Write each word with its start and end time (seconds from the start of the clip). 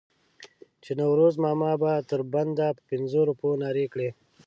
چې 0.83 0.91
نوروز 0.99 1.35
ماما 1.43 1.71
به 1.81 1.91
تر 2.09 2.21
بنده 2.33 2.67
په 2.77 2.81
پنځو 2.89 3.19
روپو 3.29 3.47
نارې 3.61 3.85
کړې. 3.93 4.09